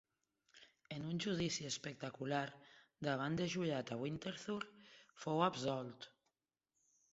[0.95, 2.41] En un judici espectacular
[3.09, 4.59] davant de jurat a Winterthur
[5.27, 6.11] fou absolt.